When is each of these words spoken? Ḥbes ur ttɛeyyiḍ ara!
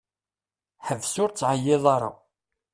Ḥbes 0.87 1.13
ur 1.23 1.29
ttɛeyyiḍ 1.31 1.83
ara! 1.95 2.11